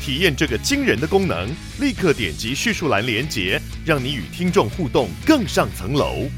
[0.00, 1.48] 体验这个惊人的功能，
[1.80, 6.28] 立刻点击叙述栏连接，让你与听众互动更上层楼。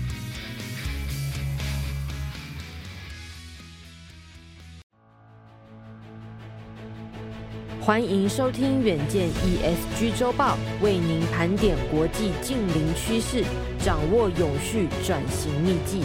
[7.80, 13.45] 欢迎收听远见 ESG 周报，为您盘点国际近邻趋势，
[13.84, 16.02] 掌握永续转型秘技。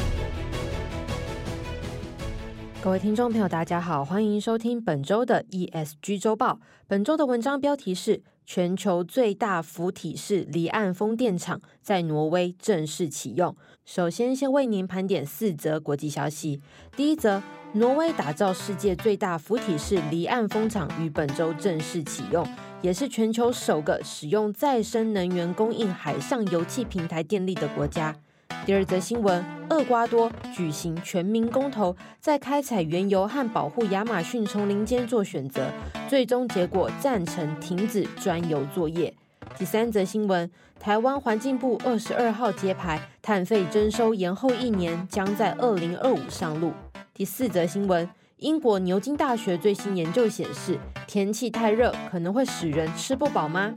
[2.85, 6.59] 各位听众朋友，大家好，欢迎收听本周的 ESG 周报。
[6.85, 13.55] 本周的文章标题是：全球最大浮体式离岸风电场在挪威正式启用。
[13.85, 16.61] 首先，先为您盘点四则国际消息。
[16.95, 17.41] 第一则。
[17.73, 22.47] 挪威打造世界最大浮体式离岸风场于本周正式启用，
[22.81, 28.15] 也是全球首个使用再生能源供应海上油气平台电力的国家。
[28.63, 35.71] 第二则新闻：厄瓜多举行全民公投，在开采原油和保护亚马逊丛林间做选择，
[36.07, 39.13] 最终结果赞成停止钻油作业。
[39.57, 46.73] 第三则新闻：台湾环境部二十二号揭牌，碳费征收延后一年，将在二零二五上路。
[47.13, 53.73] 第四则新闻：英国牛津大学最新研究显示，天气太热可能会使人吃不饱吗？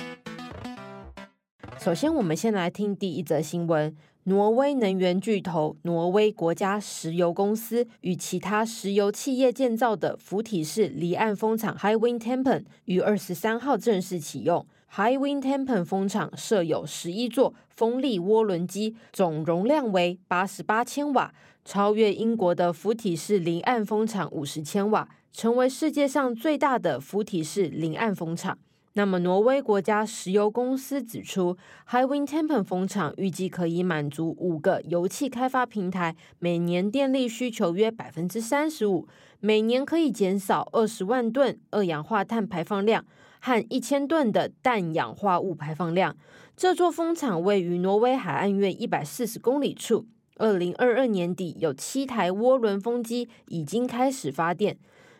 [1.78, 3.94] 首先，我们先来听第一则新闻：
[4.28, 14.66] 挪威能源巨头挪威国家石油公司与其他石油企业建造的浮体式离岸风场 High Wind Tampen 于二十三号正式启用。
[14.90, 21.32] High Wind Tampen 风场设有十一座风力涡轮机，总容量为八十八千瓦。
[21.64, 28.58] 超越英国的浮体式离岸风场五十千瓦，成为世界上最大的浮体式离岸风场。
[28.94, 31.56] 那么，挪威国家石油公司指出
[31.88, 39.06] ，Highwind Tempen 风场预计可以满足五个油气开发平台每年电力需求约百分之三十五，
[39.38, 43.04] 每年可以减少二十万吨二氧化碳排放量
[43.40, 46.16] 和一千吨的氮氧化物排放量。
[46.56, 50.06] 这座风场位于挪威海岸约一百四十公里处。
[50.38, 54.78] 二零二二年底，有七台涡轮风机已经开始发电，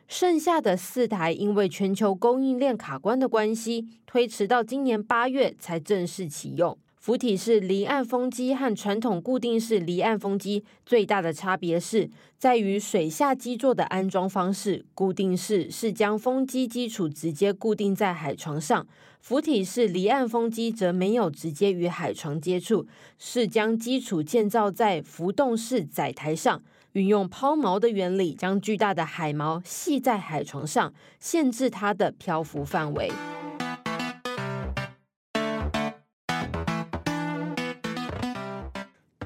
[0.08, 6.78] 剩下的四台因为全球供应链卡关的关系，推迟到今年八月才正式启用。
[6.96, 14.84] 浮体式离岸风机和传统固定式离岸风机最大的差别是在于水下基座的安装方式。
[14.94, 18.86] 固定式是将风机基础直接固定在海床上，
[19.20, 22.86] 浮体式离岸风机则没有直接与海床接触，
[23.18, 26.62] 是将基础建造在浮动式载台上，
[26.98, 33.12] 运用抛锚的原理，将巨大的海锚系在海床上，限制它的漂浮范围。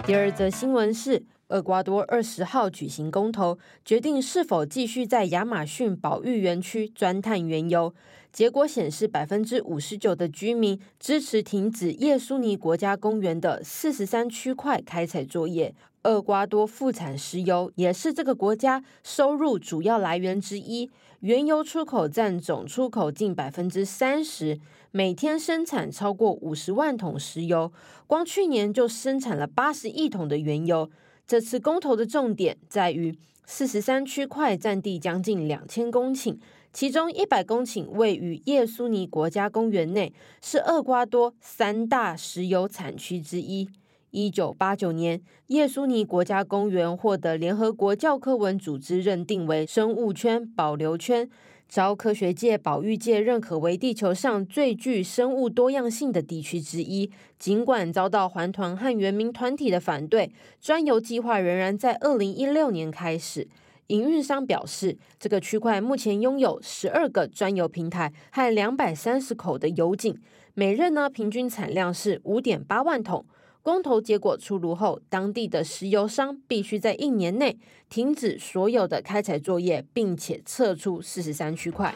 [0.05, 7.95] 第二则新闻是，厄瓜多二十号举行公投，决定是否继续在亚马逊保育园区钻探原油。
[8.31, 15.75] 结果显示，百分之五十九的居民支持停止叶苏尼国家公园的四十三区块开采作业。
[16.05, 20.91] 厄瓜多副产石油，也是这个国家收入主要来源之一。
[21.21, 24.59] 原油出口占总出口近百分之三十，
[24.91, 27.73] 每天生产超过五十万桶石油，
[28.09, 30.91] 光去年就生产了八十亿桶的原油。
[31.25, 36.37] 这次公投的重点在于四十三区块占地将近两千公顷，
[36.73, 43.69] 其中一百公顷位于叶苏尼国家公园内，是厄瓜多三大石油产区之一。
[44.13, 51.27] 一九八九年，叶苏尼国家公园获得联合国教科文组织认定为生物圈保留圈，
[51.67, 57.11] 遭科学界、保育界认可为地球上最具生物多样性的地区之一。
[57.39, 63.49] 尽管遭到环团和原民团体的反对，钻油计划仍然在二零一六年开始。
[63.87, 70.15] 营运商表示，这个区块目前拥有十二个钻油平台和两百三十口的油井，
[70.53, 73.25] 每日呢平均产量是五点八万桶。
[73.65, 77.57] 公投结果出炉后，当地的石油商必须在一年内
[77.89, 81.95] 停止所有的开采作业，并且撤出四十三区块。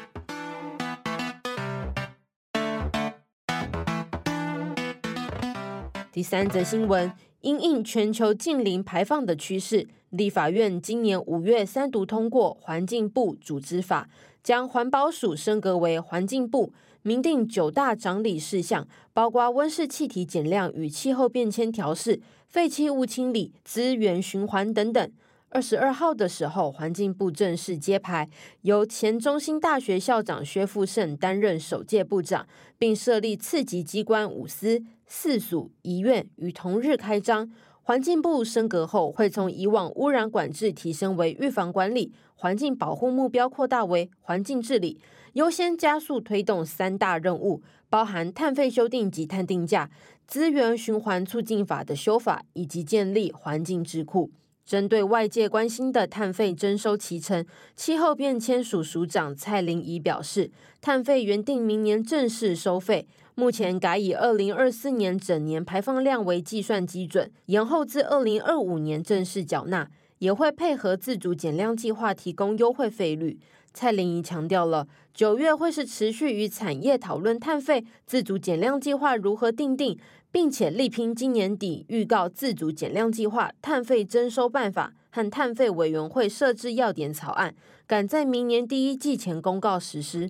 [6.13, 14.09] 第三则新闻：因应全球近零排放的趋势，立法院今年五月三读通过《环境部组织法》，
[14.41, 16.73] 将环保署升格为环境部，
[17.07, 25.13] 明定九大掌理事项，包括温室气体减量与气候变迁调适、废弃物清理、资源循环等等。
[25.51, 28.29] 二十二号的时候，环境部正式揭牌，
[28.63, 32.45] 由前中兴大学校长薛富盛担任首届部长，
[32.77, 37.49] 并设立次级机关五司、四署、一院于同日开张。
[37.83, 44.99] 环境部升格后，会从以往污染管制提升为预防管理，环境保护目标扩大为环境治理，
[45.37, 47.61] 优先加速推动三大任务，
[47.91, 49.91] 包含碳费修订及碳定价、
[50.27, 54.31] 资源循环促进法的修法，以及建立环境智库。
[54.65, 57.45] 针对外界关心的碳费征收期程，
[57.75, 60.51] 气候变迁署署长蔡玲仪表示，
[60.81, 69.87] 碳费原定明年正式收费，目前改以二零二四年整年排放量为计算基准，延后至二零二五年正式缴纳，
[70.21, 73.39] 也会配合自主减量计划提供优惠费率。
[73.77, 79.99] 蔡玲仪强调了，九月会是持续与产业讨论碳费自主减量计划如何定定。
[80.33, 87.55] 并且力拼今年底预告自主减量计划、碳费征收办法和碳费委员会设置要点草案，
[87.87, 90.29] 赶在明年第一季前公告实施。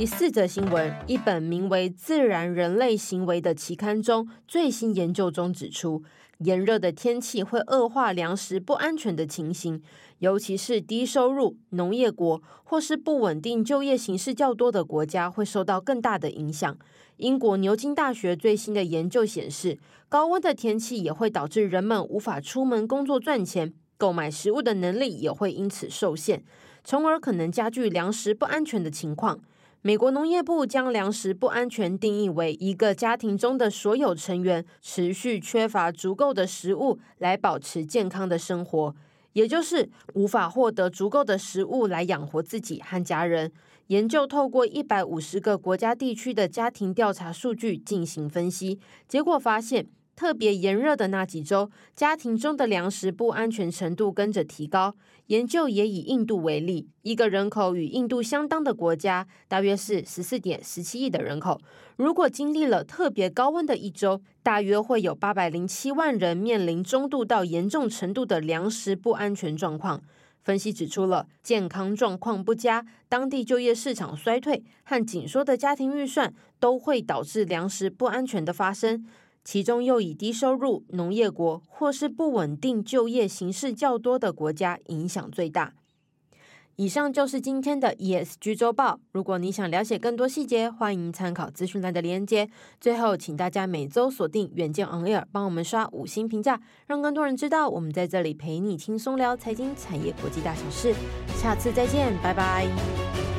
[0.00, 6.02] 第四则新闻，一本名为《自然人类行为》的期刊中最新研究中指出，
[6.38, 9.82] 炎热的天气会恶化粮食不安全的情形，
[10.20, 16.74] 尤其是低收入农业国或是不稳定就业形势较多的国家会受到更大的影响。
[17.18, 26.42] 英国牛津大学最新的研究显示，高温的天气也会导致人们无法出门工作赚钱，购买食物的能力也会因此受限，
[26.82, 29.38] 从而可能加剧粮食不安全的情况。
[29.82, 38.94] 美国农业部将粮食不安全定义为一个家庭中的所有成员持续缺乏足够的食物来保持健康的生活，
[39.32, 43.50] 也就是无法获得足够的食物来养活自己和家人。
[43.86, 48.78] 研究透过一百五十个国家地区的家庭调查数据进行分析，
[49.08, 49.88] 结果发现，
[50.20, 54.94] 特别炎热的那几周，家庭中的粮食不安全程度跟着提高。
[55.28, 61.58] 研究也以印度为例，一个人口与印度相当的国家，大约是十四点十七亿的人口。
[61.96, 70.02] 如果经历了特别高温的一周，大约会有八百零七万人面临中度到严重程度的粮食不安全状况。
[70.42, 79.06] 分析指出了健康状况不佳、当地就业市场衰退和紧缩的家庭预算，都会导致粮食不安全的发生。
[79.44, 85.74] 其中又以低收入农业国或是不稳定就业形势较多的国家影响最大。
[86.76, 89.00] 以上就是今天的 ESG 周报。
[89.12, 92.48] 如果你想了解更多细节，欢迎参考资讯栏的连接。
[92.80, 100.94] 最后，请大家每周锁定远见 On Air，帮我们刷五星评价，让更多人知道我们在这里陪你轻松聊财经、产业、国际大小事。
[101.36, 103.29] 下次再见，拜拜。